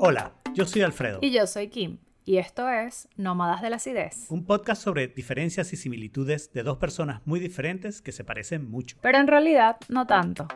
Hola, 0.00 0.32
yo 0.54 0.64
soy 0.64 0.82
Alfredo. 0.82 1.18
Y 1.22 1.32
yo 1.32 1.44
soy 1.48 1.70
Kim. 1.70 1.98
Y 2.24 2.36
esto 2.36 2.68
es 2.68 3.08
Nómadas 3.16 3.62
de 3.62 3.68
la 3.68 3.76
Acidez. 3.76 4.26
Un 4.30 4.46
podcast 4.46 4.80
sobre 4.80 5.08
diferencias 5.08 5.72
y 5.72 5.76
similitudes 5.76 6.52
de 6.52 6.62
dos 6.62 6.78
personas 6.78 7.20
muy 7.24 7.40
diferentes 7.40 8.00
que 8.00 8.12
se 8.12 8.22
parecen 8.22 8.70
mucho. 8.70 8.96
Pero 9.02 9.18
en 9.18 9.26
realidad 9.26 9.76
no 9.88 10.06
tanto. 10.06 10.46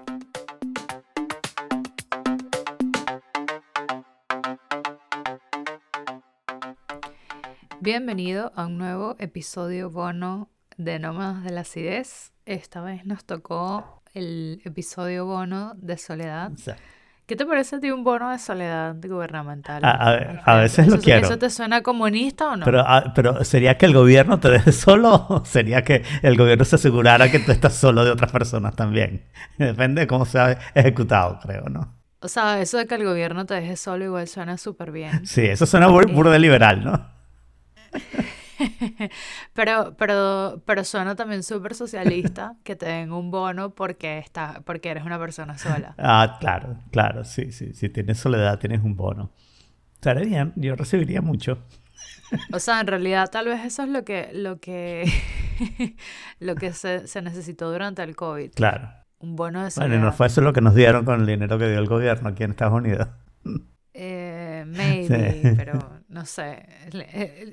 Bienvenido 7.81 8.53
a 8.55 8.67
un 8.67 8.79
nuevo 8.79 9.17
episodio 9.19 9.91
bono 9.91 10.51
de 10.77 11.01
Nómadas 11.01 11.43
de 11.43 11.51
la 11.51 11.63
Acidez. 11.63 12.33
Esta 12.47 12.81
vez 12.81 13.05
nos 13.07 13.25
tocó 13.25 14.05
el 14.15 14.63
episodio 14.65 15.27
bono 15.27 15.73
de 15.75 15.99
Soledad. 15.99 16.53
¿Qué 17.33 17.37
te 17.37 17.47
parece 17.47 17.79
ti 17.79 17.91
un 17.91 18.05
bono 18.05 18.31
de 18.31 18.39
soledad 18.39 18.95
gubernamental? 19.03 19.81
A, 19.83 20.57
veces 20.57 20.87
lo 20.87 20.99
quiero. 20.99 21.27
¿Eso 21.27 21.39
te 21.39 21.49
suena 21.49 21.83
comunista 21.83 22.51
o 22.51 22.57
no? 22.57 22.67
Pero, 22.67 22.85
ah, 22.87 23.11
pero 23.15 23.43
¿sería 23.43 23.79
que 23.79 23.87
el 23.87 23.95
gobierno 23.95 24.39
te 24.39 24.51
deje 24.51 24.71
solo 24.73 25.25
o 25.31 25.43
sería 25.43 25.81
que 25.81 26.03
el 26.21 26.37
gobierno 26.37 26.67
se 26.67 26.77
asegurara 26.77 27.31
que 27.31 27.39
tú 27.39 27.51
estás 27.51 27.73
solo 27.73 28.05
de 28.05 28.11
otras 28.11 28.31
personas 28.31 28.77
también? 28.77 29.25
Depende 29.57 30.03
de 30.03 30.07
cómo 30.07 30.27
se 30.27 30.39
ha 30.39 30.59
ejecutado, 30.75 31.39
creo, 31.43 31.71
¿no? 31.71 31.95
O 32.21 32.29
sea, 32.29 32.61
eso 32.61 32.77
de 32.77 32.87
que 32.87 32.97
el 32.97 33.05
gobierno 33.05 33.47
te 33.47 33.55
deje 33.55 33.79
solo 33.79 34.05
igual 34.05 34.29
suena 34.29 34.59
súper 34.59 34.93
bien. 34.93 35.25
Sí, 35.27 35.41
eso 35.41 35.65
suena 35.65 35.89
puro 35.89 36.31
de 36.31 36.39
liberal, 36.39 36.85
¿no? 36.85 37.07
pero, 39.55 39.95
pero, 39.97 40.63
pero 40.65 40.85
suena 40.85 41.15
también 41.15 41.43
súper 41.43 41.75
socialista 41.75 42.57
que 42.65 42.77
te 42.77 42.87
den 42.87 43.13
un 43.13 43.31
bono 43.31 43.75
porque, 43.75 44.19
está, 44.19 44.63
porque 44.65 44.91
eres 44.91 45.05
una 45.05 45.19
persona 45.19 45.59
sola. 45.59 45.95
Ah, 45.99 46.37
claro, 46.41 46.77
claro, 46.91 47.25
sí, 47.25 47.53
sí. 47.53 47.73
Si 47.75 47.89
tienes 47.89 48.19
soledad, 48.19 48.59
tienes 48.59 48.83
un 48.83 48.97
bono. 48.97 49.31
Estaría 49.95 50.25
bien, 50.25 50.53
yo 50.57 50.75
recibiría 50.75 51.21
mucho. 51.21 51.59
O 52.53 52.59
sea, 52.59 52.81
en 52.81 52.87
realidad 52.87 53.31
tal 53.31 53.47
vez 53.47 53.65
eso 53.65 53.83
es 53.83 53.89
lo 53.89 54.05
que, 54.05 54.31
lo 54.33 54.59
que, 54.59 55.05
lo 56.41 56.55
que 56.55 56.73
se, 56.73 57.07
se 57.07 57.23
necesitó 57.23 57.71
durante 57.71 58.03
el 58.03 58.17
COVID. 58.17 58.53
Claro. 58.55 58.91
Un 59.19 59.37
bono 59.37 59.63
de 59.63 59.71
soledad. 59.71 59.91
Bueno, 59.91 60.03
y 60.03 60.07
no 60.07 60.13
fue 60.13 60.27
eso 60.27 60.41
lo 60.41 60.53
que 60.53 60.61
nos 60.61 60.75
dieron 60.75 61.05
con 61.05 61.21
el 61.21 61.27
dinero 61.27 61.59
que 61.59 61.69
dio 61.69 61.79
el 61.79 61.87
gobierno 61.87 62.31
aquí 62.31 62.43
en 62.43 62.51
Estados 62.51 62.75
Unidos. 62.75 63.09
Eh, 63.95 64.65
maybe, 64.67 65.55
pero 65.57 66.02
no 66.13 66.27
sé. 66.27 66.67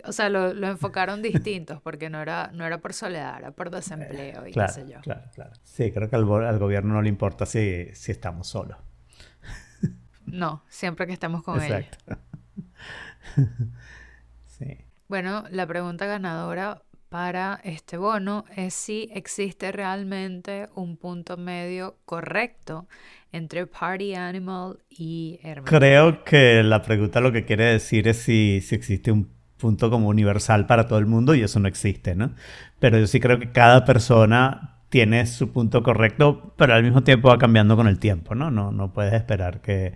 O 0.04 0.12
sea, 0.12 0.28
lo, 0.28 0.52
enfocaron 0.68 1.22
distintos 1.22 1.82
porque 1.82 2.10
no 2.10 2.22
era, 2.22 2.52
no 2.54 2.66
era 2.66 2.80
por 2.80 2.94
soledad, 2.94 3.40
era 3.40 3.52
por 3.52 3.72
desempleo 3.72 4.46
y 4.46 4.52
qué 4.52 4.68
sé 4.68 4.86
yo. 4.86 5.00
Claro, 5.00 5.22
claro. 5.34 5.52
Sí, 5.64 5.92
creo 5.94 6.10
que 6.10 6.18
al, 6.18 6.26
gobierno 6.26 6.96
no 6.96 7.02
le 7.02 7.08
importa 7.08 7.46
si, 7.46 7.88
si 7.94 8.12
estamos 8.12 8.48
solos. 8.48 8.78
No, 10.26 10.64
siempre 10.68 11.08
que 11.08 11.14
estemos 11.14 11.42
con 11.42 11.60
Exacto. 11.62 11.98
sí. 14.46 14.78
Bueno, 15.08 15.46
la 15.50 15.66
pregunta 15.66 16.06
ganadora 16.06 16.84
para 17.10 17.60
este 17.64 17.98
bono 17.98 18.46
es 18.56 18.74
si 18.74 19.10
existe 19.14 19.72
realmente 19.72 20.70
un 20.76 20.96
punto 20.96 21.38
medio 21.38 21.98
correcto 22.06 22.88
entre 23.32 23.66
Party 23.66 24.16
Animal 24.16 24.78
y 24.90 25.40
Ermitaño. 25.44 25.80
Creo 25.80 26.24
que 26.24 26.64
la 26.64 26.82
pregunta 26.82 27.20
lo 27.20 27.32
que 27.32 27.46
quiere 27.46 27.66
decir 27.66 28.08
es 28.08 28.18
si, 28.18 28.62
si 28.62 28.76
existe 28.76 29.12
un 29.12 29.30
punto 29.58 29.90
como 29.90 30.08
universal 30.08 30.68
para 30.68 30.88
todo 30.88 31.00
el 31.00 31.06
mundo 31.08 31.36
y 31.36 31.42
eso 31.42 31.60
no 31.60 31.68
existe, 31.68 32.16
¿no? 32.16 32.34
Pero 32.80 32.98
yo 32.98 33.08
sí 33.08 33.20
creo 33.20 33.40
que 33.40 33.52
cada 33.52 33.86
persona 33.86 34.78
tiene 34.90 35.26
su 35.26 35.52
punto 35.52 35.84
correcto, 35.84 36.54
pero 36.58 36.74
al 36.74 36.84
mismo 36.84 37.04
tiempo 37.04 37.30
va 37.30 37.38
cambiando 37.38 37.76
con 37.76 37.88
el 37.88 38.00
tiempo, 38.00 38.36
¿no? 38.36 38.52
No, 38.52 38.72
no 38.72 38.94
puedes 38.94 39.14
esperar 39.14 39.62
que, 39.62 39.94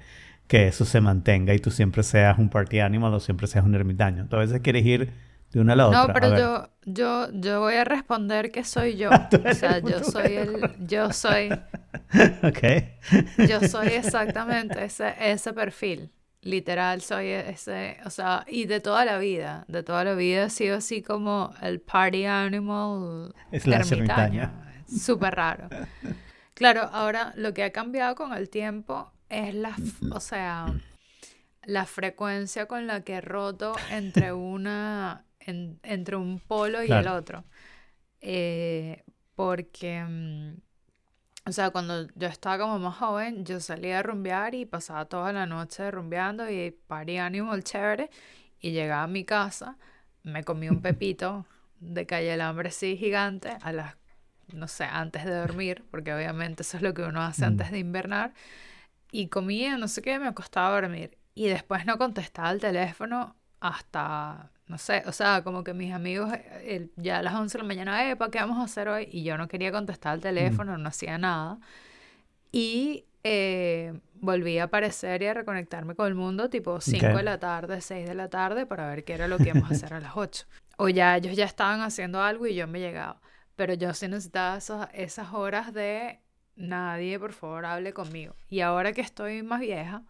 que 0.48 0.68
eso 0.68 0.86
se 0.86 1.00
mantenga 1.00 1.54
y 1.54 1.60
tú 1.60 1.72
siempre 1.72 2.04
seas 2.04 2.38
un 2.38 2.50
party 2.50 2.80
animal 2.80 3.14
o 3.14 3.20
siempre 3.20 3.48
seas 3.48 3.66
un 3.66 3.76
ermitaño. 3.76 4.28
Tú 4.28 4.36
a 4.36 4.40
veces 4.40 4.62
quieres 4.62 4.86
ir 4.86 5.14
de 5.54 5.62
una 5.62 5.74
a 5.74 5.76
la 5.76 5.88
otra. 5.88 6.08
No, 6.08 6.14
pero 6.14 6.38
yo, 6.38 6.70
yo, 6.86 7.28
yo 7.32 7.60
voy 7.60 7.76
a 7.76 7.84
responder 7.84 8.52
que 8.52 8.64
soy 8.64 8.98
yo. 8.98 9.10
o 9.50 9.54
sea, 9.54 9.80
yo 9.80 10.04
soy 10.04 10.34
el, 10.34 10.76
yo 10.80 11.14
soy. 11.14 11.50
ok. 12.44 13.48
yo 13.48 13.62
soy 13.68 13.88
exactamente 13.90 14.84
ese, 14.84 15.14
ese 15.20 15.54
perfil. 15.54 16.12
Literal, 16.42 17.02
soy 17.02 17.30
ese, 17.30 17.98
o 18.04 18.10
sea, 18.10 18.44
y 18.50 18.66
de 18.66 18.82
toda 18.82 19.06
la 19.06 19.18
vida, 19.18 19.64
de 19.70 19.82
toda 19.82 20.04
la 20.04 20.14
vida 20.14 20.46
he 20.46 20.50
sido 20.50 20.76
así 20.76 21.02
como 21.02 21.54
el 21.62 21.80
party 21.80 22.26
animal 22.26 23.34
es 23.50 23.66
la 23.66 23.78
ermitaño. 23.78 24.52
Súper 24.86 25.36
raro. 25.36 25.70
Claro, 26.54 26.90
ahora 26.92 27.32
lo 27.38 27.54
que 27.54 27.64
ha 27.64 27.72
cambiado 27.72 28.16
con 28.16 28.34
el 28.34 28.50
tiempo 28.50 29.10
es 29.30 29.56
la, 29.56 29.74
o 30.12 30.20
sea, 30.20 30.66
la 31.64 31.86
frecuencia 31.86 32.66
con 32.66 32.88
la 32.88 33.06
que 33.06 33.14
he 33.14 33.22
roto 33.22 33.74
entre 33.90 34.34
una 34.34 35.24
entre 35.46 36.16
un 36.16 36.40
polo 36.40 36.84
y 36.84 36.92
el 36.92 37.08
otro. 37.08 37.44
Eh, 38.22 39.04
porque, 39.36 40.04
mm, 40.04 40.56
o 41.46 41.52
sea, 41.52 41.72
cuando 41.72 42.08
yo 42.16 42.28
estaba 42.28 42.58
como 42.60 42.80
más 42.80 42.98
joven, 42.98 43.46
yo 43.46 43.60
salía 43.60 44.00
a 44.00 44.04
rumbear 44.04 44.56
y 44.56 44.66
pasaba 44.66 45.06
toda 45.06 45.34
la 45.34 45.46
noche 45.46 45.92
rumbeando 45.92 46.50
y 46.50 46.72
party 46.72 47.18
animal 47.18 47.64
chévere. 47.64 48.10
Y 48.60 48.72
llegaba 48.72 49.04
a 49.04 49.08
mi 49.08 49.26
casa, 49.26 49.78
me 50.24 50.44
comí 50.44 50.70
un 50.70 50.82
pepito 50.82 51.46
de 51.80 52.06
calle 52.06 52.34
el 52.34 52.42
hambre 52.42 52.72
sí 52.72 52.96
gigante 52.98 53.58
a 53.62 53.74
las, 53.74 53.98
no 54.54 54.68
sé, 54.70 54.86
antes 54.86 55.26
de 55.26 55.36
dormir, 55.36 55.84
porque 55.92 56.14
obviamente 56.14 56.64
eso 56.64 56.78
es 56.78 56.84
lo 56.84 56.94
que 56.94 57.04
uno 57.04 57.22
hace 57.22 57.44
mm. 57.44 57.48
antes 57.50 57.72
de 57.72 57.80
invernar. 57.80 58.34
Y 59.12 59.28
comía, 59.28 59.78
no 59.78 59.88
sé 59.88 60.02
qué, 60.02 60.20
me 60.20 60.28
acostaba 60.28 60.70
a 60.70 60.82
dormir. 60.82 61.18
Y 61.36 61.48
después 61.48 61.86
no 61.86 61.98
contestaba 61.98 62.52
el 62.52 62.62
teléfono 62.62 63.36
hasta 63.60 64.53
no 64.68 64.78
sé, 64.78 65.04
o 65.06 65.12
sea, 65.12 65.44
como 65.44 65.64
que 65.64 65.74
mis 65.74 65.94
amigos 65.94 66.32
eh, 66.34 66.90
ya 66.96 67.20
a 67.20 67.22
las 67.22 67.34
11 67.36 67.58
de 67.58 67.64
la 67.64 67.68
mañana, 67.68 68.10
Epa, 68.10 68.32
¿qué 68.32 68.40
vamos 68.40 68.60
a 68.60 68.64
hacer 68.64 68.88
hoy? 68.88 69.08
Y 69.12 69.24
yo 69.24 69.38
no 69.38 69.48
quería 69.48 69.72
contestar 69.72 70.14
al 70.14 70.22
teléfono, 70.22 70.78
no 70.78 70.90
hacía 70.90 71.18
nada. 71.18 71.60
Y 72.52 73.06
eh, 73.24 74.00
volví 74.16 74.58
a 74.60 74.66
aparecer 74.66 75.22
y 75.22 75.28
a 75.28 75.34
reconectarme 75.34 75.96
con 75.96 76.08
el 76.08 76.16
mundo 76.16 76.50
tipo 76.50 76.80
5 76.80 77.08
de 77.08 77.24
la 77.24 77.40
tarde, 77.40 77.82
6 77.82 78.08
de 78.08 78.16
la 78.16 78.30
tarde 78.30 78.66
para 78.66 78.88
ver 78.88 79.04
qué 79.04 79.14
era 79.14 79.28
lo 79.28 79.38
que 79.38 79.50
íbamos 79.50 79.70
a 79.70 79.74
hacer 79.74 79.94
a 79.94 80.00
las 80.00 80.14
8. 80.16 80.46
O 80.78 80.90
ya 80.90 81.18
ellos 81.18 81.36
ya 81.36 81.46
estaban 81.46 81.82
haciendo 81.82 82.22
algo 82.22 82.48
y 82.48 82.56
yo 82.56 82.68
me 82.68 82.80
llegaba. 82.80 83.22
Pero 83.56 83.74
yo 83.74 83.94
sí 83.94 84.08
necesitaba 84.08 84.58
esas, 84.58 84.90
esas 84.94 85.34
horas 85.34 85.74
de 85.74 86.20
nadie, 86.56 87.20
por 87.20 87.34
favor, 87.34 87.66
hable 87.66 87.94
conmigo. 87.94 88.36
Y 88.50 88.62
ahora 88.62 88.94
que 88.94 89.02
estoy 89.02 89.44
más 89.44 89.60
vieja, 89.60 90.04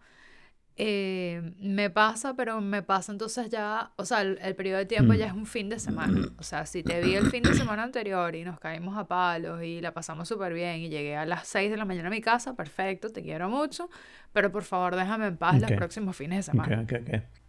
eh, 0.76 1.52
me 1.60 1.88
pasa, 1.88 2.34
pero 2.34 2.60
me 2.60 2.82
pasa 2.82 3.12
entonces 3.12 3.48
ya, 3.48 3.92
o 3.94 4.04
sea, 4.04 4.22
el, 4.22 4.56
periodo 4.56 4.78
de 4.78 4.86
tiempo 4.86 5.14
ya 5.14 5.26
es 5.26 5.32
un 5.32 5.46
fin 5.46 5.68
de 5.68 5.78
semana. 5.78 6.32
O 6.38 6.42
sea, 6.42 6.66
si 6.66 6.82
te 6.82 7.00
vi 7.00 7.14
el 7.14 7.30
fin 7.30 7.44
de 7.44 7.54
semana 7.54 7.84
anterior 7.84 8.34
y 8.34 8.42
nos 8.42 8.58
caímos 8.58 8.98
a 8.98 9.06
palos 9.06 9.62
y 9.62 9.80
la 9.80 9.94
pasamos 9.94 10.26
súper 10.26 10.52
bien 10.52 10.80
y 10.80 10.88
llegué 10.88 11.14
a 11.16 11.26
las 11.26 11.46
6 11.46 11.70
de 11.70 11.76
la 11.76 11.84
mañana 11.84 12.08
a 12.08 12.10
mi 12.10 12.20
casa, 12.20 12.56
perfecto, 12.56 13.10
te 13.10 13.22
quiero 13.22 13.48
mucho, 13.48 13.88
pero 14.32 14.50
por 14.50 14.64
favor 14.64 14.96
déjame 14.96 15.28
en 15.28 15.36
paz 15.36 15.60
los 15.60 15.70
próximos 15.72 16.16
fines 16.16 16.38
de 16.38 16.42
semana. 16.42 16.84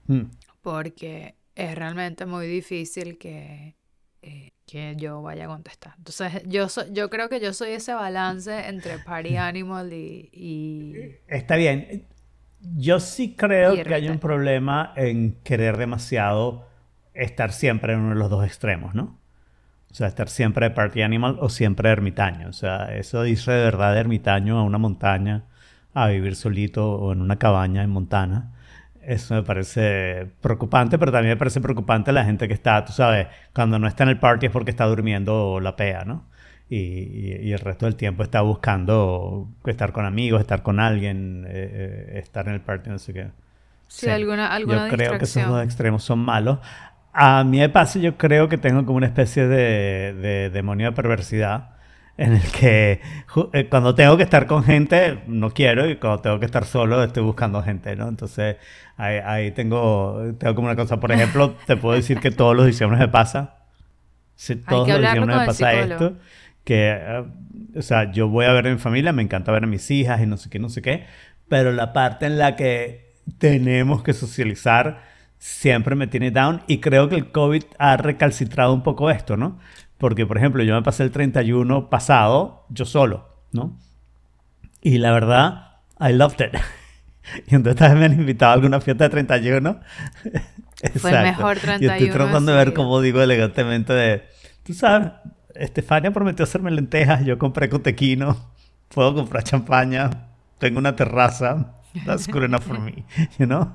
Hmm. 0.05 0.25
Porque 0.61 1.35
es 1.55 1.73
realmente 1.73 2.27
muy 2.27 2.45
difícil 2.45 3.17
que, 3.17 3.75
eh, 4.21 4.51
que 4.67 4.95
yo 4.97 5.23
vaya 5.23 5.45
a 5.45 5.47
contestar. 5.47 5.95
Entonces, 5.97 6.43
yo, 6.45 6.67
yo 6.91 7.09
creo 7.09 7.27
que 7.27 7.39
yo 7.39 7.53
soy 7.53 7.71
ese 7.71 7.95
balance 7.95 8.67
entre 8.67 8.99
party 8.99 9.37
animal 9.37 9.91
y... 9.93 10.29
y... 10.31 10.93
Está 11.27 11.55
bien 11.55 12.05
yo 12.61 12.99
sí 12.99 13.35
creo 13.35 13.73
que 13.83 13.93
hay 13.93 14.09
un 14.09 14.19
problema 14.19 14.93
en 14.95 15.37
querer 15.43 15.77
demasiado 15.77 16.67
estar 17.13 17.51
siempre 17.51 17.93
en 17.93 17.99
uno 17.99 18.09
de 18.09 18.15
los 18.15 18.29
dos 18.29 18.45
extremos, 18.45 18.93
¿no? 18.95 19.17
O 19.91 19.93
sea, 19.93 20.07
estar 20.07 20.27
siempre 20.27 20.67
de 20.67 20.75
party 20.75 21.03
animal 21.03 21.37
o 21.39 21.47
siempre 21.47 21.89
ermitaño. 21.89 22.49
O 22.49 22.53
sea, 22.53 22.93
eso 22.95 23.23
dice 23.23 23.51
de 23.51 23.63
verdad 23.63 23.93
de 23.93 24.01
ermitaño 24.01 24.59
a 24.59 24.63
una 24.63 24.77
montaña, 24.77 25.45
a 25.93 26.07
vivir 26.07 26.35
solito 26.35 26.91
o 26.91 27.13
en 27.13 27.21
una 27.21 27.37
cabaña 27.37 27.81
en 27.81 27.89
Montana. 27.91 28.51
Eso 29.01 29.35
me 29.35 29.43
parece 29.43 30.27
preocupante, 30.41 30.97
pero 30.97 31.11
también 31.11 31.33
me 31.33 31.37
parece 31.37 31.61
preocupante 31.61 32.11
la 32.11 32.25
gente 32.25 32.47
que 32.47 32.53
está, 32.53 32.83
tú 32.83 32.91
sabes, 32.91 33.27
cuando 33.53 33.79
no 33.79 33.87
está 33.87 34.03
en 34.03 34.09
el 34.09 34.19
party 34.19 34.47
es 34.47 34.51
porque 34.51 34.71
está 34.71 34.85
durmiendo 34.85 35.59
la 35.61 35.75
pea, 35.77 36.03
¿no? 36.03 36.25
Y, 36.69 37.51
el 37.51 37.59
resto 37.59 37.85
del 37.85 37.95
tiempo 37.95 38.23
está 38.23 38.41
buscando 38.41 39.47
estar 39.65 39.91
con 39.91 40.05
amigos, 40.05 40.41
estar 40.41 40.63
con 40.63 40.79
alguien, 40.79 41.45
eh, 41.47 41.69
eh, 42.13 42.19
estar 42.19 42.47
en 42.47 42.55
el 42.55 42.61
party, 42.61 42.89
no 42.89 42.99
sé 42.99 43.13
qué. 43.13 43.27
Sí, 43.87 44.09
alguna, 44.09 44.47
alguna 44.47 44.87
Yo 44.87 44.95
creo 44.95 45.17
que 45.17 45.25
esos 45.25 45.47
dos 45.47 45.63
extremos 45.63 46.03
son 46.03 46.19
malos. 46.19 46.59
A 47.13 47.43
mí 47.43 47.59
me 47.59 47.69
pasa, 47.69 47.99
yo 47.99 48.17
creo 48.17 48.49
que 48.49 48.57
tengo 48.57 48.83
como 48.83 48.97
una 48.97 49.05
especie 49.05 49.47
de, 49.47 50.49
demonio 50.51 50.87
de 50.87 50.91
perversidad 50.91 51.69
en 52.17 52.33
el 52.33 52.51
que 52.51 53.01
eh, 53.53 53.67
cuando 53.69 53.93
tengo 53.93 54.17
que 54.17 54.23
estar 54.23 54.47
con 54.47 54.63
gente 54.63 55.21
no 55.27 55.51
quiero 55.51 55.87
y 55.89 55.97
cuando 55.97 56.21
tengo 56.21 56.39
que 56.39 56.45
estar 56.45 56.65
solo 56.65 57.03
estoy 57.03 57.23
buscando 57.23 57.61
gente, 57.61 57.95
¿no? 57.95 58.07
Entonces 58.07 58.55
ahí, 58.97 59.51
tengo, 59.51 60.33
tengo 60.39 60.55
como 60.55 60.67
una 60.67 60.75
cosa, 60.75 60.99
por 60.99 61.11
ejemplo, 61.11 61.55
te 61.67 61.77
puedo 61.77 61.95
decir 61.95 62.19
que 62.19 62.31
todos 62.31 62.55
los 62.55 62.65
diciembre 62.65 62.97
me 62.97 63.07
pasa. 63.07 63.57
Si 64.35 64.55
todos 64.55 64.87
los 64.87 64.99
diciembre 64.99 65.35
me 65.37 65.45
pasa 65.45 65.73
esto 65.73 66.15
que, 66.65 66.91
eh, 66.91 67.23
o 67.77 67.81
sea, 67.81 68.11
yo 68.11 68.27
voy 68.27 68.45
a 68.45 68.51
ver 68.51 68.67
a 68.67 68.71
mi 68.71 68.77
familia, 68.77 69.13
me 69.13 69.23
encanta 69.23 69.53
ver 69.53 69.63
a 69.63 69.67
mis 69.67 69.89
hijas 69.91 70.21
y 70.21 70.25
no 70.25 70.35
sé 70.35 70.49
qué, 70.49 70.59
no 70.59 70.67
sé 70.67 70.81
qué, 70.81 71.05
pero 71.47 71.71
la 71.71 71.93
parte 71.93 72.25
en 72.25 72.37
la 72.37 72.57
que 72.57 73.13
tenemos 73.37 74.03
que 74.03 74.13
socializar, 74.13 75.03
siempre 75.37 75.95
me 75.95 76.07
tiene 76.07 76.31
down 76.31 76.63
y 76.67 76.79
creo 76.79 77.07
que 77.07 77.15
el 77.15 77.31
COVID 77.31 77.63
ha 77.77 77.97
recalcitrado 77.97 78.73
un 78.73 78.83
poco 78.83 79.09
esto, 79.11 79.37
¿no? 79.37 79.59
Porque, 79.97 80.25
por 80.25 80.37
ejemplo, 80.37 80.63
yo 80.63 80.73
me 80.75 80.81
pasé 80.81 81.03
el 81.03 81.11
31 81.11 81.89
pasado 81.89 82.65
yo 82.69 82.85
solo, 82.85 83.29
¿no? 83.51 83.77
Y 84.81 84.97
la 84.97 85.11
verdad, 85.11 85.77
I 85.99 86.13
loved 86.13 86.41
it. 86.41 86.59
Y 87.47 87.55
entonces 87.55 87.95
me 87.95 88.05
han 88.05 88.13
invitado 88.13 88.51
a 88.51 88.53
alguna 88.53 88.79
fiesta 88.79 89.05
de 89.05 89.09
31. 89.09 89.79
Fue 90.97 91.11
el 91.11 91.23
mejor 91.23 91.57
31. 91.57 91.79
Y 91.81 91.87
estoy 91.87 92.09
tratando 92.11 92.51
de 92.51 92.57
ver 92.59 92.73
cómo 92.75 93.01
digo 93.01 93.19
elegantemente 93.19 93.93
de, 93.93 94.23
tú 94.63 94.75
sabes, 94.75 95.11
Estefania 95.55 96.11
prometió 96.11 96.43
hacerme 96.43 96.71
lentejas, 96.71 97.25
yo 97.25 97.37
compré 97.37 97.69
cotequino, 97.69 98.51
puedo 98.89 99.13
comprar 99.15 99.43
champaña, 99.43 100.09
tengo 100.57 100.79
una 100.79 100.95
terraza, 100.95 101.73
that's 102.05 102.27
good 102.27 102.43
enough 102.43 102.63
for 102.63 102.79
me, 102.79 103.05
you 103.39 103.45
know? 103.45 103.71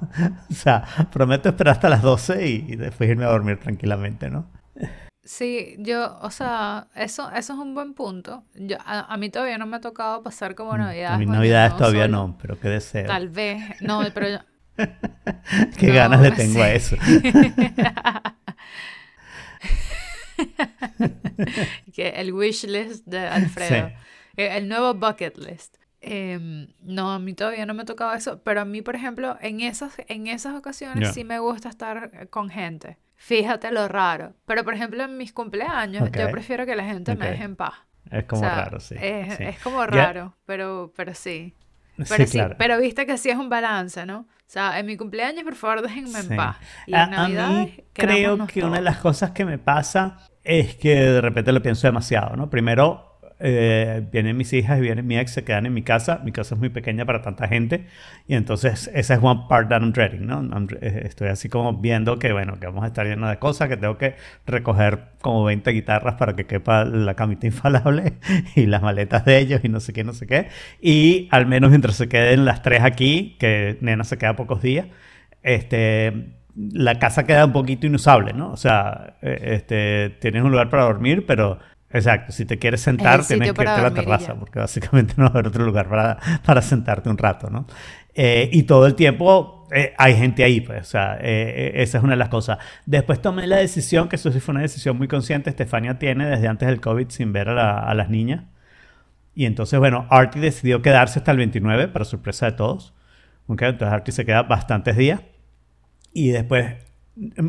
O 0.51 0.55
sea, 0.55 0.85
prometo 1.13 1.49
esperar 1.49 1.73
hasta 1.73 1.89
las 1.89 2.03
12 2.03 2.47
y, 2.47 2.77
después 2.77 3.09
irme 3.09 3.25
a 3.25 3.29
dormir 3.29 3.59
tranquilamente, 3.59 4.31
¿no? 4.31 4.47
Sí, 5.23 5.77
yo, 5.79 6.19
o 6.23 6.31
sea, 6.31 6.89
eso, 6.95 7.31
eso 7.31 7.53
es 7.53 7.59
un 7.59 7.75
buen 7.75 7.95
punto. 7.95 8.45
Yo, 8.55 8.79
a, 8.85 9.17
mí 9.17 9.31
todavía 9.31 9.59
no 9.59 9.67
me 9.67 9.77
ha 9.77 9.81
tocado 9.81 10.23
pasar 10.23 10.55
como 10.55 10.77
Navidad. 10.77 11.15
A 11.15 11.19
mí 11.19 11.27
Navidades 11.27 11.77
todavía 11.77 12.09
no, 12.09 12.37
pero 12.41 12.59
qué 12.59 12.69
deseo. 12.69 13.07
Tal 13.07 13.29
vez, 13.29 13.81
no, 13.81 14.03
pero 14.15 14.29
yo... 14.29 14.39
qué 15.79 15.93
ganas 15.93 16.21
le 16.23 16.31
tengo 16.33 16.63
a 16.63 16.73
eso. 16.73 16.97
que 21.95 22.09
el 22.09 22.33
wish 22.33 22.65
list 22.65 23.07
de 23.07 23.19
Alfredo. 23.19 23.91
Eh, 24.37 24.57
el 24.57 24.69
nuevo 24.69 24.95
bucket 24.95 25.37
list. 25.39 25.77
Em, 26.03 26.69
no, 26.81 27.13
a 27.13 27.19
mí 27.19 27.35
todavía 27.35 27.67
no 27.67 27.75
me 27.75 27.83
ha 27.83 27.85
tocado 27.85 28.15
eso, 28.15 28.41
pero 28.43 28.63
a 28.63 28.65
mí, 28.65 28.81
por 28.81 28.97
ejemplo, 28.97 29.37
en 29.41 29.61
esas, 29.61 29.95
en 30.09 30.29
esas 30.29 30.55
ocasiones 30.55 31.13
sí 31.13 31.25
me 31.25 31.39
gusta 31.39 31.69
estar 31.69 32.29
con 32.31 32.49
gente. 32.49 32.97
Fíjate 33.17 33.71
lo 33.71 33.87
raro. 33.87 34.35
Pero, 34.47 34.65
por 34.65 34.73
ejemplo, 34.73 35.05
en 35.05 35.19
mis 35.19 35.33
cumpleaños, 35.33 36.11
yo 36.13 36.31
prefiero 36.31 36.65
que 36.65 36.75
la 36.75 36.85
gente 36.85 37.15
me 37.17 37.31
deje 37.31 37.45
en 37.45 37.57
paz. 37.57 37.75
Es 38.11 38.25
como 38.25 38.43
raro, 38.43 38.81
sí. 38.81 38.97
Es, 38.99 39.61
como 39.61 39.87
raro, 39.87 40.35
pero, 40.47 40.93
pero 40.97 41.15
sí. 41.15 41.55
Pero 42.09 42.27
sí, 42.27 42.41
pero 42.59 42.79
viste 42.79 43.07
que 43.07 43.19
sí 43.19 43.31
es 43.31 43.37
un 43.37 43.49
balance, 43.49 44.07
¿no? 44.07 44.21
O 44.21 44.53
sea, 44.53 44.79
en 44.79 44.87
mi 44.87 44.97
cumpleaños, 44.97 45.45
por 45.45 45.55
favor, 45.55 45.83
déjenme 45.83 46.19
en 46.19 46.37
paz. 46.37 46.57
Y 46.87 46.95
en 46.95 47.11
Navidad, 47.11 47.69
creo 47.93 48.47
que 48.47 48.65
una 48.65 48.77
de 48.77 48.83
las 48.83 48.99
cosas 48.99 49.31
que 49.31 49.45
me 49.45 49.59
pasa 49.59 50.19
es 50.43 50.75
que 50.75 50.97
de 50.97 51.21
repente 51.21 51.53
lo 51.53 51.63
pienso 51.63 51.87
demasiado, 51.87 52.35
¿no? 52.37 52.51
Primero, 52.51 53.10
eh, 53.43 54.07
vienen 54.13 54.37
mis 54.37 54.53
hijas 54.53 54.79
y 54.79 54.83
viene 54.83 55.03
mi 55.03 55.19
ex, 55.19 55.33
se 55.33 55.45
quedan 55.45 55.67
en 55.67 55.73
mi 55.73 55.83
casa. 55.83 56.21
Mi 56.25 56.31
casa 56.31 56.55
es 56.55 56.61
muy 56.61 56.69
pequeña 56.69 57.07
para 57.07 57.23
tanta 57.23 57.49
gente. 57.49 57.87
Y 58.29 58.35
entonces 58.35 58.91
esa 58.95 59.15
es 59.15 59.21
one 59.23 59.43
part 59.49 59.69
that 59.71 59.81
I'm 59.81 59.93
dreading, 59.93 60.27
¿no? 60.27 60.43
Eh, 60.81 61.03
estoy 61.07 61.29
así 61.29 61.49
como 61.49 61.73
viendo 61.75 62.19
que, 62.19 62.33
bueno, 62.33 62.61
que 62.61 62.67
vamos 62.67 62.85
a 62.85 62.89
estar 62.89 63.07
lleno 63.07 63.29
de 63.29 63.39
cosas, 63.39 63.69
que 63.69 63.77
tengo 63.77 63.97
que 63.99 64.17
recoger 64.47 65.01
como 65.23 65.45
20 65.45 65.71
guitarras 65.71 66.15
para 66.15 66.37
que 66.37 66.47
quepa 66.47 66.85
la 66.85 67.15
camita 67.15 67.47
infalable 67.49 68.15
y 68.55 68.67
las 68.67 68.83
maletas 68.83 69.25
de 69.25 69.39
ellos 69.39 69.61
y 69.65 69.69
no 69.69 69.81
sé 69.81 69.93
qué, 69.93 70.05
no 70.05 70.13
sé 70.13 70.27
qué. 70.27 70.49
Y 70.81 71.29
al 71.31 71.47
menos 71.47 71.71
mientras 71.71 71.97
se 71.97 72.09
queden 72.09 72.45
las 72.45 72.63
tres 72.63 72.83
aquí, 72.83 73.37
que 73.39 73.79
Nena 73.81 74.05
se 74.05 74.19
queda 74.19 74.37
pocos 74.37 74.63
días, 74.63 74.87
este 75.43 76.41
la 76.57 76.99
casa 76.99 77.25
queda 77.25 77.47
un 77.47 77.53
poquito 77.53 77.87
inusable, 77.87 78.33
¿no? 78.33 78.53
O 78.53 78.57
sea, 78.57 79.17
eh, 79.23 79.39
este, 79.55 80.11
tienes 80.21 80.43
un 80.43 80.51
lugar 80.51 80.69
para 80.69 80.85
dormir, 80.85 81.25
pero 81.27 81.59
Exacto, 81.93 82.33
si 82.33 82.45
te 82.45 82.59
quieres 82.59 82.81
sentar, 82.81 83.27
tienes 83.27 83.53
que 83.53 83.63
irte 83.63 83.69
a 83.71 83.83
la 83.83 83.95
terraza, 83.95 84.35
porque 84.35 84.61
básicamente 84.61 85.15
no 85.19 85.25
va 85.25 85.29
a 85.29 85.33
haber 85.33 85.49
otro 85.49 85.65
lugar 85.65 85.89
para, 85.89 86.19
para 86.45 86.63
sentarte 86.63 87.09
un 87.11 87.19
rato, 87.19 87.51
¿no? 87.51 87.67
Eh, 88.15 88.49
y 88.53 88.63
todo 88.63 88.87
el 88.87 88.95
tiempo 88.95 89.67
eh, 89.73 89.93
hay 89.99 90.15
gente 90.15 90.45
ahí, 90.45 90.61
pues, 90.61 90.83
o 90.83 90.91
sea, 90.91 91.19
eh, 91.21 91.73
esa 91.77 91.99
es 91.99 92.05
una 92.05 92.13
de 92.13 92.19
las 92.19 92.29
cosas. 92.29 92.59
Después 92.87 93.21
tomé 93.21 93.47
la 93.47 93.57
decisión, 93.57 94.09
que 94.09 94.17
eso 94.17 94.31
sí 94.31 94.39
fue 94.39 94.53
una 94.53 94.63
decisión 94.63 94.97
muy 94.97 95.09
consciente, 95.09 95.51
Estefania 95.51 95.99
tiene 95.99 96.27
desde 96.27 96.47
antes 96.47 96.69
del 96.69 96.81
COVID 96.81 97.09
sin 97.09 97.33
ver 97.33 97.49
a, 97.49 97.81
a 97.81 97.95
las 97.95 98.09
niñas. 98.09 98.45
Y 99.35 99.47
entonces, 99.47 99.79
bueno, 99.79 100.07
Artie 100.11 100.41
decidió 100.41 100.83
quedarse 100.83 101.19
hasta 101.19 101.33
el 101.33 101.39
29, 101.39 101.89
para 101.89 102.05
sorpresa 102.05 102.47
de 102.47 102.53
todos. 102.53 102.95
Okay, 103.47 103.69
entonces 103.69 103.93
Artie 103.93 104.13
se 104.13 104.25
queda 104.25 104.43
bastantes 104.43 104.97
días. 104.97 105.23
Y 106.13 106.31
después... 106.31 106.77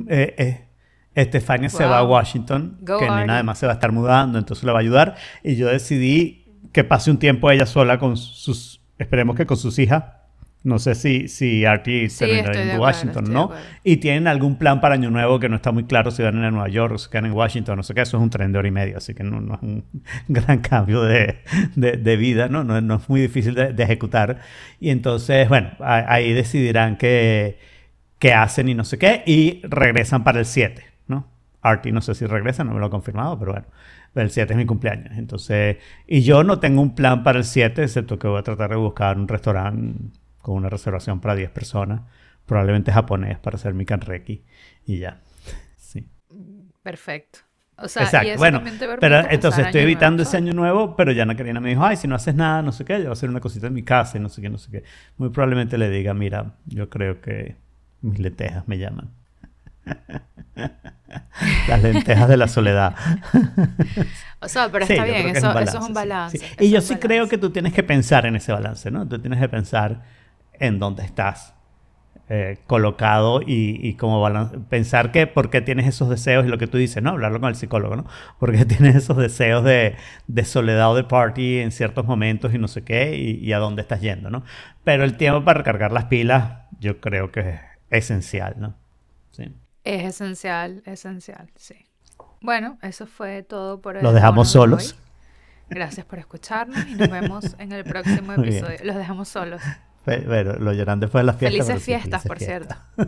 Eh, 0.07 0.70
Estefania 1.16 1.69
se 1.69 1.86
va 1.86 2.00
a 2.00 2.04
Washington, 2.04 2.78
que 2.86 3.10
Nena 3.10 3.36
además 3.36 3.60
se 3.60 3.66
va 3.66 3.74
a 3.74 3.75
estar 3.75 3.92
mudando, 3.92 4.40
entonces 4.40 4.63
le 4.63 4.72
va 4.72 4.80
a 4.80 4.81
ayudar. 4.81 5.16
Y 5.44 5.56
yo 5.56 5.68
decidí 5.68 6.46
que 6.72 6.84
pase 6.84 7.12
un 7.12 7.18
tiempo 7.18 7.52
ella 7.52 7.66
sola 7.66 8.00
con 8.00 8.18
sus, 8.18 8.81
esperemos 8.98 9.36
que 9.36 9.46
con 9.46 9.58
sus 9.58 9.78
hijas. 9.80 10.04
No 10.63 10.78
sé 10.78 10.94
si, 10.94 11.28
si 11.28 11.66
Artie 11.66 12.08
se 12.08 12.40
en 12.40 12.80
Washington, 12.80 13.34
¿no? 13.34 13.50
Y 13.84 13.98
tienen 13.98 14.28
algún 14.28 14.58
plan 14.58 14.80
para 14.80 14.94
Año 14.94 15.10
Nuevo 15.10 15.40
que 15.40 15.50
no 15.50 15.56
está 15.56 15.72
muy 15.72 15.86
claro 15.86 16.12
si 16.12 16.22
van 16.22 16.38
a 16.44 16.52
Nueva 16.52 16.69
York 16.69 16.94
o 16.94 16.98
si 17.00 17.10
van 17.12 17.25
en 17.25 17.31
Washington, 17.31 17.78
no 17.78 17.84
sé 17.84 17.96
qué. 17.96 18.02
Eso 18.02 18.18
es 18.18 18.24
un 18.24 18.30
tren 18.30 18.52
de 18.52 18.60
hora 18.60 18.68
y 18.68 18.72
media, 18.72 18.98
así 18.98 19.16
que 19.16 19.24
no, 19.24 19.56
es 19.56 19.62
un 19.63 19.84
gran 20.28 20.60
cambio 20.60 21.02
de, 21.02 21.40
de, 21.75 22.16
vida, 22.16 22.48
¿no? 22.48 22.63
¿no? 22.63 22.80
¿no? 22.80 22.98
es 22.98 23.10
muy 23.10 23.22
difícil 23.22 23.56
de, 23.56 23.74
ejecutar. 23.84 24.38
Y 24.80 24.92
entonces, 24.92 25.50
bueno, 25.50 25.72
ahí 25.80 26.31
decidirán 26.31 26.96
qué, 26.96 27.58
qué 28.19 28.34
hacen 28.34 28.69
y 28.69 28.75
no 28.75 28.84
sé 28.84 29.00
qué. 29.00 29.24
Y 29.25 29.62
regresan 29.63 30.24
para 30.24 30.38
el 30.38 30.46
7. 30.46 30.90
Artie 31.62 31.92
no 31.92 32.01
sé 32.01 32.15
si 32.15 32.25
regresa, 32.25 32.63
no 32.63 32.74
me 32.74 32.80
lo 32.80 32.88
ha 32.88 32.89
confirmado, 32.89 33.38
pero 33.38 33.53
bueno, 33.53 33.68
el 34.15 34.31
7 34.31 34.53
es 34.53 34.57
mi 34.57 34.65
cumpleaños. 34.65 35.18
Entonces, 35.18 35.77
y 36.07 36.21
yo 36.21 36.44
no 36.44 36.59
tengo 36.59 36.81
un 36.81 36.95
plan 36.95 37.24
para 37.24 37.38
el 37.38 37.45
7, 37.45 37.83
excepto 37.83 38.18
que 38.18 38.27
voy 38.27 38.39
a 38.39 38.44
tratar 38.44 38.71
de 38.71 38.77
buscar 38.77 39.18
un 39.18 39.27
restaurante 39.27 40.19
con 40.39 40.56
una 40.56 40.69
reservación 40.69 41.19
para 41.19 41.36
10 41.36 41.51
personas, 41.51 42.01
probablemente 42.45 42.92
japonés 42.92 43.38
para 43.38 43.56
hacer 43.56 43.74
mi 43.74 43.86
kanreki 43.86 44.44
y 44.86 44.98
ya. 44.98 45.21
Sí. 45.77 46.09
Perfecto. 46.81 47.39
O 47.77 47.88
sea, 47.88 48.03
Exacto. 48.03 48.38
bueno, 48.38 48.62
pero 49.00 49.21
entonces 49.30 49.65
estoy 49.65 49.81
evitando 49.81 50.21
ese 50.21 50.38
año 50.38 50.53
nuevo, 50.53 50.95
pero 50.95 51.12
ya 51.12 51.25
Karina 51.36 51.59
me 51.59 51.69
dijo, 51.69 51.83
ay, 51.83 51.95
si 51.95 52.07
no 52.07 52.15
haces 52.15 52.36
nada, 52.36 52.62
no 52.62 52.71
sé 52.71 52.86
qué, 52.86 52.94
yo 52.94 53.00
voy 53.00 53.09
a 53.09 53.13
hacer 53.13 53.30
una 53.30 53.39
cosita 53.39 53.68
en 53.68 53.74
mi 53.74 53.81
casa 53.81 54.18
y 54.18 54.21
no 54.21 54.30
sé 54.30 54.42
qué, 54.42 54.50
no 54.50 54.59
sé 54.59 54.69
qué. 54.69 54.83
Muy 55.18 55.30
probablemente 55.30 55.80
le 55.80 55.89
diga, 55.89 56.13
mira, 56.13 56.57
yo 56.65 56.89
creo 56.89 57.21
que 57.21 57.56
mis 58.01 58.19
letejas 58.19 58.68
me 58.68 58.77
llaman. 58.77 59.09
Las 61.68 61.81
lentejas 61.81 62.28
de 62.28 62.38
la 62.38 62.48
soledad. 62.48 62.95
O 64.39 64.48
sea, 64.48 64.69
pero 64.72 64.86
está 64.86 65.04
bien, 65.04 65.36
eso 65.36 65.60
es, 65.60 65.74
un 65.75 65.94
balance. 65.94 66.39
Y 66.60 66.70
yo 66.70 66.82
sí 66.82 66.96
creo 66.96 67.27
que 67.27 67.38
tú 67.38 67.50
tienes 67.50 67.74
que 67.74 67.84
pensar 67.84 68.25
en 68.25 68.36
ese 68.36 68.51
balance, 68.51 68.89
¿no? 68.91 69.08
Tú 69.08 69.20
tienes 69.20 69.39
que 69.39 69.50
pensar 69.50 70.01
en 70.53 70.79
dónde 70.79 71.03
estás 71.03 71.53
eh, 72.29 72.60
colocado 72.65 73.41
y, 73.41 73.77
y 73.86 73.96
como 73.96 74.25
pensar 74.70 75.12
que 75.12 75.27
por 75.27 75.50
qué 75.50 75.60
tienes 75.60 75.86
esos 75.88 76.10
deseos 76.10 76.46
y 76.46 76.48
lo 76.48 76.58
que 76.58 76.67
tú 76.67 76.77
dices, 76.77 77.03
¿no? 77.03 77.10
Hablarlo 77.10 77.41
con 77.41 77.50
el 77.50 77.55
psicólogo, 77.55 77.96
¿no? 77.96 78.05
Porque 78.39 78.63
tienes 78.65 78.96
esos 78.96 79.17
deseos 79.17 79.63
de, 79.63 79.96
de, 80.27 80.46
soledad 80.46 80.91
o 80.91 80.96
de 80.96 81.03
party 81.03 81.60
en 81.60 81.72
ciertos 81.72 82.05
momentos 82.05 82.53
y 82.53 82.58
no 82.58 82.67
sé 82.70 82.84
qué 82.84 83.17
y, 83.17 83.46
y 83.46 83.53
a 83.53 83.58
dónde 83.58 83.82
estás 83.82 84.00
yendo, 84.01 84.29
¿no? 84.29 84.44
Pero 84.84 85.03
el 85.03 85.17
tiempo 85.17 85.44
para 85.44 85.60
recargar 85.60 85.91
las 85.91 86.05
pilas 86.05 86.60
yo 86.79 87.01
creo 87.01 87.32
que 87.32 87.41
es 87.41 87.60
esencial, 87.89 88.55
¿no? 88.58 88.75
Sí. 89.32 89.53
Es 89.83 90.03
esencial, 90.03 90.83
esencial, 90.85 91.50
sí. 91.55 91.75
Bueno, 92.41 92.77
eso 92.81 93.07
fue 93.07 93.43
todo 93.43 93.81
por 93.81 93.97
el 93.97 94.03
Lo 94.03 94.13
dejamos 94.13 94.50
solos. 94.50 94.97
Gracias 95.69 96.05
por 96.05 96.19
escucharnos 96.19 96.85
y 96.88 96.95
nos 96.95 97.09
vemos 97.11 97.55
en 97.57 97.71
el 97.71 97.83
próximo 97.83 98.33
episodio. 98.33 98.77
Los 98.83 98.95
dejamos 98.95 99.29
solos. 99.29 99.61
Bueno, 100.05 100.53
lo 100.53 100.73
lloran 100.73 101.00
después 101.00 101.21
de 101.21 101.27
las 101.27 101.38
fiestas. 101.38 101.67
Felices 101.67 101.83
fiestas, 101.83 102.23
por 102.25 102.39
cierto. 102.39 102.75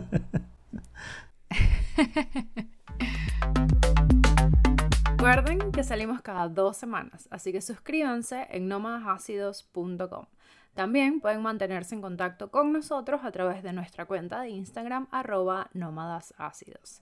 Recuerden 5.24 5.72
que 5.72 5.82
salimos 5.82 6.20
cada 6.20 6.48
dos 6.48 6.76
semanas, 6.76 7.28
así 7.30 7.50
que 7.50 7.62
suscríbanse 7.62 8.46
en 8.50 8.68
nomadasidos.com. 8.68 10.26
También 10.74 11.20
pueden 11.20 11.42
mantenerse 11.42 11.94
en 11.94 12.02
contacto 12.02 12.50
con 12.50 12.72
nosotros 12.72 13.20
a 13.24 13.30
través 13.30 13.62
de 13.62 13.72
nuestra 13.72 14.06
cuenta 14.06 14.40
de 14.40 14.50
Instagram 14.50 15.06
arroba 15.10 15.70
nómadas 15.72 16.34
ácidos. 16.36 17.00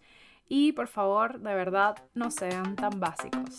Y 0.49 0.73
por 0.73 0.89
favor, 0.89 1.41
de 1.41 1.55
verdad, 1.55 1.97
no 2.15 2.31
sean 2.31 2.77
tan 2.77 3.01
básicos. 3.01 3.57